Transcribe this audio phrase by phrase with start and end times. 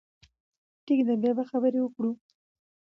[0.85, 2.11] ټيک ده، بيا به خبرې وکړو